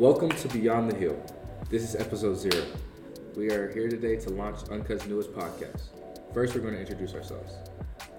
[0.00, 1.22] to Beyond the Heel.
[1.68, 2.64] This is episode zero.
[3.36, 5.88] We are here today to launch Uncut's newest podcast.
[6.32, 7.52] First, we're going to introduce ourselves.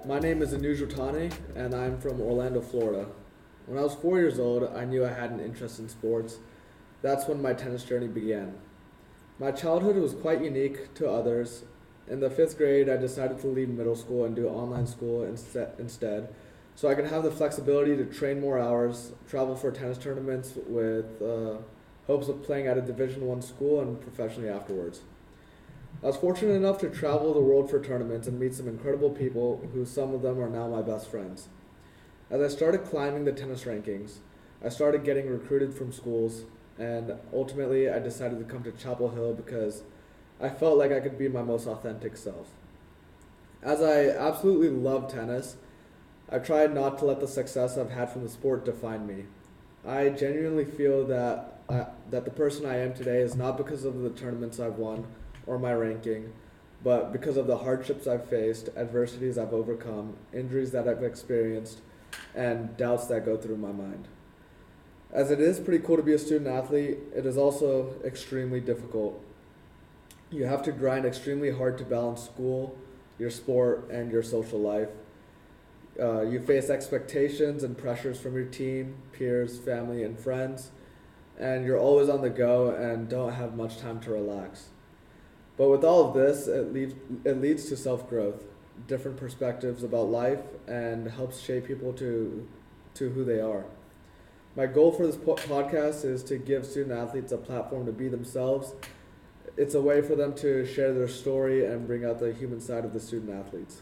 [0.06, 3.08] My name is Anuj Watane, and I'm from Orlando, Florida.
[3.66, 6.38] When I was four years old, I knew I had an interest in sports.
[7.02, 8.54] That's when my tennis journey began.
[9.40, 11.64] My childhood was quite unique to others.
[12.08, 16.30] In the fifth grade, I decided to leave middle school and do online school instead
[16.76, 21.22] so I could have the flexibility to train more hours, travel for tennis tournaments with
[21.22, 21.58] uh,
[22.08, 25.02] hopes of playing at a Division One school and professionally afterwards.
[26.04, 29.70] I was fortunate enough to travel the world for tournaments and meet some incredible people
[29.74, 31.48] who some of them are now my best friends.
[32.30, 34.18] As I started climbing the tennis rankings,
[34.64, 36.44] I started getting recruited from schools,
[36.80, 39.84] and ultimately I decided to come to Chapel Hill because
[40.40, 42.48] I felt like I could be my most authentic self.
[43.62, 45.58] As I absolutely love tennis,
[46.32, 49.26] I've tried not to let the success I've had from the sport define me.
[49.86, 54.02] I genuinely feel that I, that the person I am today is not because of
[54.02, 55.06] the tournaments I've won
[55.48, 56.34] or my ranking,
[56.84, 61.80] but because of the hardships I've faced, adversities I've overcome, injuries that I've experienced,
[62.36, 64.08] and doubts that go through my mind.
[65.14, 69.24] As it is pretty cool to be a student athlete, it is also extremely difficult.
[70.30, 72.78] You have to grind extremely hard to balance school,
[73.20, 74.90] your sport, and your social life.
[76.00, 80.72] Uh, you face expectations and pressures from your team, peers, family, and friends,
[81.40, 84.70] and you're always on the go and don't have much time to relax.
[85.58, 88.44] But with all of this, it leads, it leads to self growth,
[88.88, 92.48] different perspectives about life, and helps shape people to,
[92.96, 93.66] to who they are.
[94.56, 98.10] My goal for this po- podcast is to give student athletes a platform to be
[98.10, 98.74] themselves.
[99.56, 102.84] It's a way for them to share their story and bring out the human side
[102.84, 103.82] of the student athletes.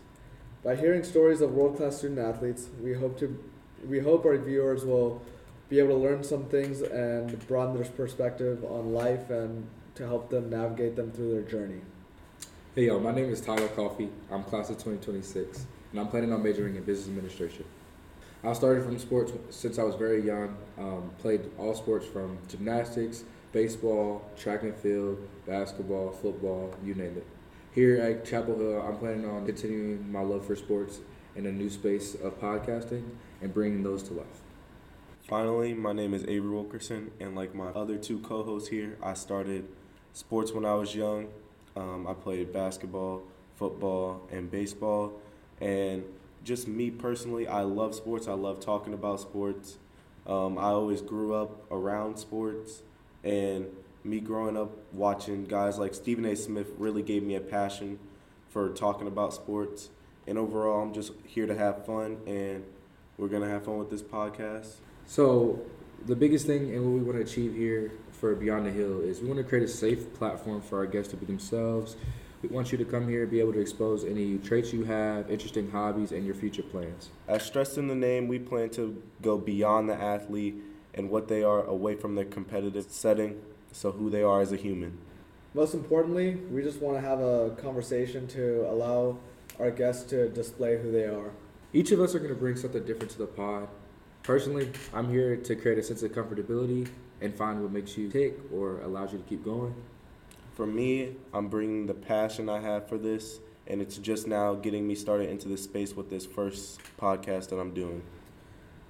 [0.63, 3.41] By hearing stories of world-class student athletes, we hope to
[3.88, 5.22] we hope our viewers will
[5.69, 10.30] be able to learn some things and broaden their perspective on life and to help
[10.30, 11.81] them navigate them through their journey.
[12.74, 14.09] Hey, y'all, my name is Tyler Coffee.
[14.31, 17.66] I'm class of 2026, and I'm planning on majoring in business administration.
[18.44, 20.57] I started from sports since I was very young.
[20.80, 27.28] Um, played all sports from gymnastics, baseball, track and field, basketball, football, you name it.
[27.75, 31.00] Here at Chapel Hill, I'm planning on continuing my love for sports
[31.36, 33.03] in a new space of podcasting
[33.41, 34.41] and bringing those to life.
[35.29, 39.13] Finally, my name is Avery Wilkerson, and like my other two co hosts here, I
[39.13, 39.67] started
[40.12, 41.28] sports when I was young.
[41.75, 43.22] Um, I played basketball,
[43.56, 45.13] football, and baseball.
[45.62, 46.03] And
[46.44, 48.28] just me personally, I love sports.
[48.28, 49.78] I love talking about sports.
[50.25, 52.81] Um, I always grew up around sports,
[53.23, 53.68] and
[54.03, 56.35] me growing up watching guys like Stephen A.
[56.35, 58.00] Smith really gave me a passion
[58.50, 59.91] for talking about sports.
[60.25, 62.63] And overall, I'm just here to have fun, and
[63.16, 64.78] we're going to have fun with this podcast.
[65.09, 65.59] So,
[66.06, 69.22] the biggest thing and what we want to achieve here for Beyond the Heel is
[69.22, 71.96] we want to create a safe platform for our guests to be themselves.
[72.44, 75.31] We want you to come here and be able to expose any traits you have,
[75.31, 77.09] interesting hobbies, and your future plans.
[77.28, 80.58] As stressed in the name, we plan to go beyond the athlete
[80.94, 84.58] and what they are away from their competitive setting, so who they are as a
[84.58, 85.00] human.
[85.56, 89.18] Most importantly, we just want to have a conversation to allow
[89.58, 91.31] our guests to display who they are.
[91.74, 93.69] Each of us are going to bring something different to the pod.
[94.29, 96.88] Personally, I'm here to create a sense of comfortability
[97.19, 99.73] and find what makes you tick or allows you to keep going.
[100.53, 104.88] For me, I'm bringing the passion I have for this, and it's just now getting
[104.88, 108.03] me started into this space with this first podcast that I'm doing.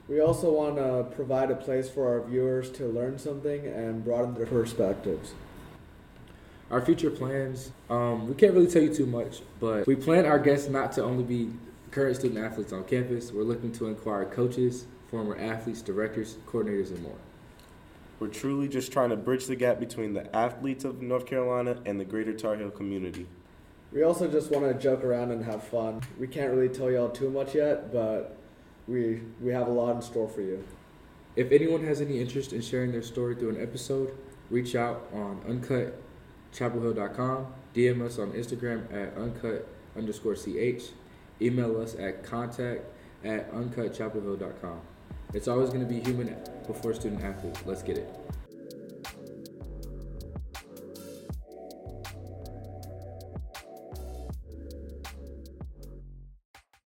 [0.09, 4.33] We also want to provide a place for our viewers to learn something and broaden
[4.33, 5.35] their perspectives.
[6.69, 10.37] Our future plans, um, we can't really tell you too much, but we plan our
[10.37, 11.53] guests not to only be
[11.91, 13.31] current student athletes on campus.
[13.31, 17.15] We're looking to inquire coaches, former athletes, directors, coordinators, and more.
[18.19, 21.97] We're truly just trying to bridge the gap between the athletes of North Carolina and
[21.99, 23.27] the greater Tar Heel community.
[23.91, 26.01] We also just want to joke around and have fun.
[26.19, 28.37] We can't really tell y'all too much yet, but
[28.87, 30.63] we we have a lot in store for you.
[31.35, 34.15] If anyone has any interest in sharing their story through an episode,
[34.49, 39.65] reach out on uncutchapelhill.com, DM us on Instagram at uncut
[39.97, 40.91] underscore ch,
[41.41, 42.83] email us at contact
[43.23, 44.81] at uncutchapelhill.com.
[45.33, 46.35] It's always going to be human
[46.65, 47.55] before student athlete.
[47.65, 48.38] Let's get it.